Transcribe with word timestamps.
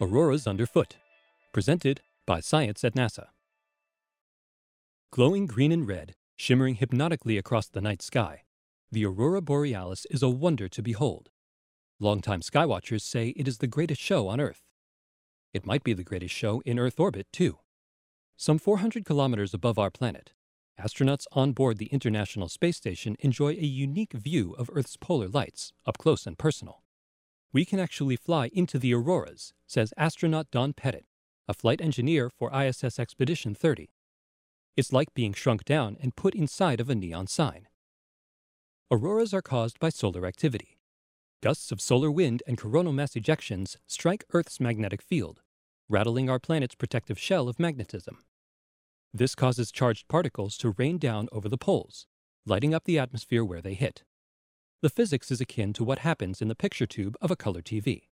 Auroras 0.00 0.48
Underfoot, 0.48 0.96
presented 1.52 2.00
by 2.26 2.40
Science 2.40 2.82
at 2.82 2.96
NASA. 2.96 3.26
Glowing 5.12 5.46
green 5.46 5.70
and 5.70 5.86
red, 5.86 6.16
shimmering 6.34 6.74
hypnotically 6.74 7.38
across 7.38 7.68
the 7.68 7.80
night 7.80 8.02
sky, 8.02 8.42
the 8.90 9.06
aurora 9.06 9.40
borealis 9.40 10.04
is 10.10 10.20
a 10.20 10.28
wonder 10.28 10.68
to 10.68 10.82
behold. 10.82 11.30
Longtime 12.00 12.40
skywatchers 12.40 13.02
say 13.02 13.28
it 13.36 13.46
is 13.46 13.58
the 13.58 13.68
greatest 13.68 14.00
show 14.00 14.26
on 14.26 14.40
Earth. 14.40 14.62
It 15.52 15.64
might 15.64 15.84
be 15.84 15.92
the 15.92 16.02
greatest 16.02 16.34
show 16.34 16.60
in 16.66 16.80
Earth 16.80 16.98
orbit, 16.98 17.28
too. 17.32 17.60
Some 18.36 18.58
400 18.58 19.04
kilometers 19.04 19.54
above 19.54 19.78
our 19.78 19.92
planet, 19.92 20.32
astronauts 20.76 21.26
on 21.30 21.52
board 21.52 21.78
the 21.78 21.86
International 21.86 22.48
Space 22.48 22.76
Station 22.76 23.14
enjoy 23.20 23.50
a 23.50 23.64
unique 23.64 24.12
view 24.12 24.56
of 24.58 24.70
Earth's 24.72 24.96
polar 24.96 25.28
lights, 25.28 25.72
up 25.86 25.98
close 25.98 26.26
and 26.26 26.36
personal. 26.36 26.83
We 27.54 27.64
can 27.64 27.78
actually 27.78 28.16
fly 28.16 28.50
into 28.52 28.80
the 28.80 28.92
auroras, 28.94 29.54
says 29.68 29.94
astronaut 29.96 30.50
Don 30.50 30.72
Pettit, 30.72 31.06
a 31.46 31.54
flight 31.54 31.80
engineer 31.80 32.28
for 32.28 32.52
ISS 32.52 32.98
Expedition 32.98 33.54
30. 33.54 33.92
It's 34.76 34.92
like 34.92 35.14
being 35.14 35.32
shrunk 35.32 35.64
down 35.64 35.96
and 36.00 36.16
put 36.16 36.34
inside 36.34 36.80
of 36.80 36.90
a 36.90 36.96
neon 36.96 37.28
sign. 37.28 37.68
Auroras 38.90 39.32
are 39.32 39.40
caused 39.40 39.78
by 39.78 39.88
solar 39.90 40.26
activity. 40.26 40.80
Gusts 41.44 41.70
of 41.70 41.80
solar 41.80 42.10
wind 42.10 42.42
and 42.44 42.58
coronal 42.58 42.92
mass 42.92 43.12
ejections 43.12 43.76
strike 43.86 44.24
Earth's 44.32 44.58
magnetic 44.58 45.00
field, 45.00 45.40
rattling 45.88 46.28
our 46.28 46.40
planet's 46.40 46.74
protective 46.74 47.20
shell 47.20 47.48
of 47.48 47.60
magnetism. 47.60 48.18
This 49.12 49.36
causes 49.36 49.70
charged 49.70 50.08
particles 50.08 50.56
to 50.56 50.74
rain 50.76 50.98
down 50.98 51.28
over 51.30 51.48
the 51.48 51.56
poles, 51.56 52.08
lighting 52.44 52.74
up 52.74 52.82
the 52.82 52.98
atmosphere 52.98 53.44
where 53.44 53.62
they 53.62 53.74
hit. 53.74 54.02
The 54.82 54.90
physics 54.90 55.30
is 55.30 55.40
akin 55.40 55.72
to 55.74 55.84
what 55.84 56.00
happens 56.00 56.42
in 56.42 56.48
the 56.48 56.54
picture 56.54 56.86
tube 56.86 57.16
of 57.22 57.30
a 57.30 57.36
color 57.36 57.62
TV. 57.62 58.08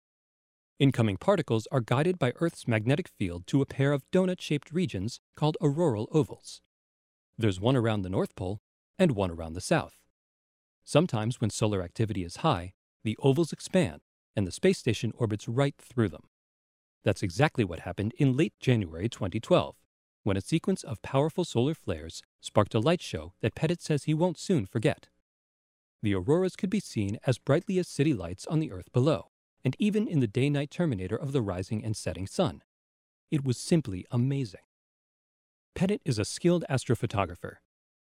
Incoming 0.79 1.19
particles 1.19 1.69
are 1.71 1.81
guided 1.81 2.19
by 2.19 2.33
Earth's 2.37 2.67
magnetic 2.67 3.09
field 3.09 3.47
to 3.47 3.61
a 3.63 3.67
pair 3.67 3.93
of 3.93 4.11
donut 4.11 4.41
shaped 4.41 4.73
regions 4.73 5.21
called 5.37 5.57
auroral 5.61 6.09
ovals. 6.13 6.61
There's 7.37 7.61
one 7.61 7.77
around 7.77 8.03
the 8.03 8.11
North 8.11 8.35
Pole 8.35 8.61
and 8.99 9.13
one 9.13 9.31
around 9.31 9.53
the 9.53 9.61
South. 9.61 9.97
Sometimes, 10.85 11.41
when 11.41 11.51
solar 11.51 11.83
activity 11.83 12.25
is 12.25 12.39
high, 12.39 12.73
the 13.05 13.17
ovals 13.21 13.53
expand 13.53 14.01
and 14.35 14.47
the 14.47 14.53
space 14.53 14.79
station 14.79 15.13
orbits 15.17 15.47
right 15.47 15.75
through 15.79 16.09
them. 16.09 16.25
That's 17.05 17.23
exactly 17.23 17.65
what 17.65 17.81
happened 17.81 18.15
in 18.17 18.37
late 18.37 18.55
January 18.61 19.09
2012, 19.09 19.77
when 20.23 20.37
a 20.37 20.41
sequence 20.41 20.83
of 20.83 21.03
powerful 21.03 21.45
solar 21.45 21.75
flares 21.75 22.23
sparked 22.41 22.75
a 22.75 22.81
light 22.81 23.03
show 23.03 23.35
that 23.41 23.55
Pettit 23.55 23.83
says 23.83 24.05
he 24.05 24.15
won't 24.15 24.39
soon 24.39 24.67
forget 24.67 25.09
the 26.03 26.15
auroras 26.15 26.57
could 26.57 26.71
be 26.71 26.81
seen 26.81 27.19
as 27.27 27.39
brightly 27.39 27.79
as 27.79 27.89
city 27.89 28.13
lights 28.13 28.47
on 28.47 28.59
the 28.59 28.73
Earth 28.73 28.93
below, 28.93 29.31
and 29.65 29.77
even 29.79 30.09
in 30.09 30.21
the 30.21 30.27
day 30.27 30.51
night 30.51 30.71
terminator 30.71 31.17
of 31.17 31.33
the 31.33 31.43
rising 31.43 31.85
and 31.85 31.97
setting 31.97 32.27
sun. 32.27 32.63
It 33.31 33.45
was 33.45 33.57
simply 33.57 34.05
amazing. 34.11 34.61
Pettit 35.75 36.03
is 36.05 36.19
a 36.19 36.25
skilled 36.25 36.65
astrophotographer. 36.69 37.57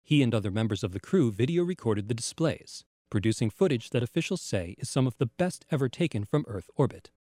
He 0.04 0.24
and 0.24 0.34
other 0.34 0.52
members 0.52 0.84
of 0.84 0.94
the 0.94 1.00
crew 1.00 1.32
video 1.32 1.64
recorded 1.64 2.08
the 2.08 2.14
displays, 2.14 2.86
producing 3.10 3.50
footage 3.50 3.90
that 3.90 4.04
officials 4.04 4.42
say 4.42 4.76
is 4.78 4.90
some 4.90 5.08
of 5.08 5.18
the 5.18 5.26
best 5.26 5.66
ever 5.70 5.90
taken 5.90 6.24
from 6.24 6.46
Earth 6.48 6.70
orbit. 6.76 7.12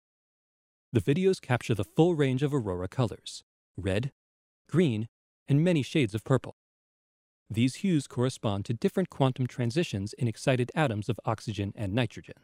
The 0.93 1.01
videos 1.01 1.41
capture 1.41 1.75
the 1.75 1.85
full 1.85 2.15
range 2.15 2.43
of 2.43 2.55
aurora 2.55 2.89
colors 2.89 3.43
red, 3.77 4.13
green, 4.69 5.09
and 5.49 5.63
many 5.63 5.83
shades 5.83 6.15
of 6.15 6.25
purple. 6.25 6.57
These 7.49 7.77
hues 7.77 8.07
correspond 8.07 8.65
to 8.65 8.75
different 8.75 9.11
quantum 9.11 9.47
transitions 9.47 10.13
in 10.15 10.27
excited 10.27 10.73
atoms 10.75 11.09
of 11.09 11.21
oxygen 11.25 11.73
and 11.77 11.93
nitrogen. 11.93 12.35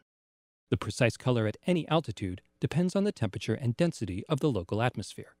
The 0.69 0.77
precise 0.77 1.17
color 1.17 1.45
at 1.45 1.57
any 1.67 1.87
altitude 1.87 2.41
depends 2.59 2.95
on 2.95 3.03
the 3.03 3.11
temperature 3.11 3.53
and 3.53 3.75
density 3.75 4.23
of 4.29 4.39
the 4.39 4.49
local 4.49 4.81
atmosphere. 4.81 5.35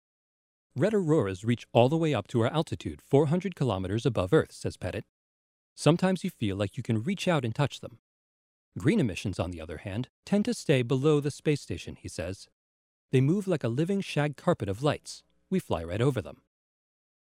Red 0.75 0.93
auroras 0.93 1.45
reach 1.45 1.65
all 1.71 1.87
the 1.87 1.97
way 1.97 2.13
up 2.13 2.27
to 2.29 2.41
our 2.41 2.51
altitude 2.51 3.01
400 3.01 3.55
kilometers 3.55 4.05
above 4.05 4.33
Earth, 4.33 4.51
says 4.51 4.75
Pettit. 4.75 5.05
Sometimes 5.75 6.23
you 6.23 6.29
feel 6.29 6.55
like 6.55 6.77
you 6.77 6.83
can 6.83 7.01
reach 7.01 7.27
out 7.27 7.45
and 7.45 7.55
touch 7.55 7.79
them. 7.79 7.99
Green 8.77 8.99
emissions, 8.99 9.39
on 9.39 9.51
the 9.51 9.61
other 9.61 9.77
hand, 9.77 10.09
tend 10.25 10.45
to 10.45 10.53
stay 10.53 10.81
below 10.81 11.19
the 11.19 11.31
space 11.31 11.61
station, 11.61 11.95
he 11.95 12.07
says. 12.07 12.47
They 13.11 13.21
move 13.21 13.47
like 13.47 13.63
a 13.63 13.69
living 13.69 14.01
shag 14.01 14.35
carpet 14.35 14.67
of 14.67 14.81
lights. 14.83 15.23
We 15.49 15.59
fly 15.59 15.83
right 15.83 16.01
over 16.01 16.21
them. 16.21 16.41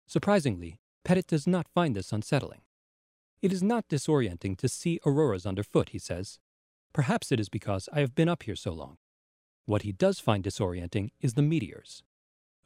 Surprisingly, 0.09 0.81
Pettit 1.05 1.27
does 1.27 1.47
not 1.47 1.69
find 1.69 1.95
this 1.97 2.13
unsettling. 2.13 2.63
It 3.41 3.53
is 3.53 3.63
not 3.63 3.89
disorienting 3.89 4.57
to 4.59 4.69
see 4.69 5.01
auroras 5.07 5.47
underfoot, 5.47 5.91
he 5.91 5.99
says. 5.99 6.39
Perhaps 6.93 7.31
it 7.31 7.39
is 7.39 7.49
because 7.49 7.89
I 7.93 8.01
have 8.01 8.15
been 8.15 8.29
up 8.29 8.43
here 8.43 8.57
so 8.57 8.73
long. 8.73 8.99
What 9.65 9.83
he 9.83 9.93
does 9.93 10.19
find 10.19 10.43
disorienting 10.43 11.11
is 11.21 11.35
the 11.35 11.43
meteors. 11.43 12.03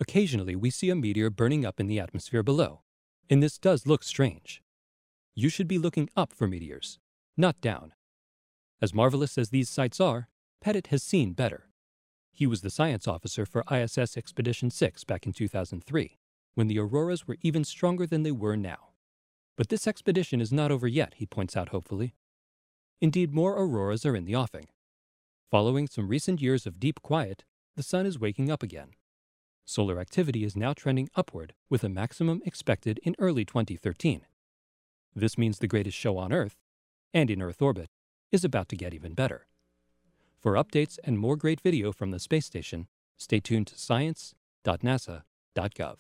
Occasionally, 0.01 0.57
we 0.57 0.71
see 0.71 0.89
a 0.89 0.97
meteor 0.97 1.31
burning 1.31 1.67
up 1.67 1.79
in 1.79 1.87
the 1.87 2.01
atmosphere 2.01 2.43
below, 2.43 2.83
and 3.29 3.43
this 3.43 3.59
does 3.59 3.87
look 3.87 4.03
strange. 4.03 4.63
You 5.35 5.49
should 5.49 5.69
be 5.69 5.79
looking 5.79 6.09
up 6.17 6.33
for 6.33 6.47
meteors, 6.47 6.99
not 7.37 7.61
down. 7.61 7.93
As 8.81 8.95
marvelous 8.95 9.37
as 9.37 9.51
these 9.51 9.69
sights 9.69 10.01
are, 10.01 10.29
Pettit 10.61 10.89
has 10.89 11.03
seen 11.03 11.33
better. 11.33 11.69
He 12.31 12.47
was 12.47 12.63
the 12.63 12.71
science 12.71 13.07
officer 13.07 13.45
for 13.45 13.65
ISS 13.71 14.17
Expedition 14.17 14.71
6 14.71 15.05
back 15.05 15.27
in 15.27 15.33
2003 15.33 16.19
when 16.55 16.69
the 16.69 16.79
auroras 16.79 17.27
were 17.27 17.37
even 17.43 17.65
stronger 17.65 18.07
than 18.07 18.23
they 18.23 18.33
were 18.33 18.57
now. 18.57 18.93
But 19.57 19.69
this 19.69 19.87
expedition 19.87 20.41
is 20.41 20.53
not 20.53 20.71
over 20.71 20.89
yet, 20.89 21.15
he 21.17 21.27
points 21.27 21.57
out 21.57 21.71
hopefully. 21.71 22.15
Indeed, 23.01 23.33
more 23.33 23.55
auroras 23.55 24.07
are 24.07 24.17
in 24.17 24.25
the 24.25 24.37
offing. 24.37 24.67
Following 25.51 25.87
some 25.87 26.09
recent 26.09 26.41
years 26.41 26.67
of 26.67 26.81
deep 26.81 27.03
quiet, 27.03 27.45
the 27.77 27.83
sun 27.83 28.07
is 28.07 28.19
waking 28.19 28.51
up 28.51 28.63
again. 28.63 28.93
Solar 29.65 30.01
activity 30.01 30.45
is 30.45 30.57
now 30.57 30.73
trending 30.73 31.09
upward 31.15 31.55
with 31.69 31.85
a 31.85 31.89
maximum 31.89 32.43
expected 32.45 32.99
in 33.03 33.15
early 33.19 33.45
2013. 33.45 34.23
This 35.15 35.37
means 35.37 35.59
the 35.59 35.69
greatest 35.69 35.97
show 35.97 36.17
on 36.17 36.33
Earth, 36.33 36.57
and 37.13 37.31
in 37.31 37.43
Earth 37.43 37.61
orbit, 37.61 37.91
is 38.31 38.45
about 38.45 38.69
to 38.71 38.77
get 38.77 38.95
even 38.95 39.15
better. 39.15 39.47
For 40.41 40.55
updates 40.55 40.99
and 41.05 41.19
more 41.19 41.37
great 41.37 41.61
video 41.61 41.93
from 41.93 42.11
the 42.11 42.19
space 42.19 42.47
station, 42.47 42.89
stay 43.17 43.39
tuned 43.39 43.69
to 43.69 43.79
science.nasa.gov. 43.79 45.97